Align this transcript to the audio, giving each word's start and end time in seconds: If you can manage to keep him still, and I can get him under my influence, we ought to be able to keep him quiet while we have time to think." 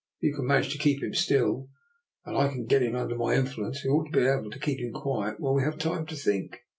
If 0.19 0.29
you 0.29 0.35
can 0.35 0.47
manage 0.47 0.71
to 0.71 0.79
keep 0.79 1.03
him 1.03 1.13
still, 1.13 1.69
and 2.25 2.35
I 2.35 2.47
can 2.47 2.65
get 2.65 2.81
him 2.81 2.95
under 2.95 3.15
my 3.15 3.35
influence, 3.35 3.83
we 3.83 3.91
ought 3.91 4.11
to 4.11 4.19
be 4.19 4.25
able 4.25 4.49
to 4.49 4.57
keep 4.59 4.79
him 4.79 4.93
quiet 4.93 5.39
while 5.39 5.53
we 5.53 5.61
have 5.61 5.77
time 5.77 6.07
to 6.07 6.15
think." 6.15 6.57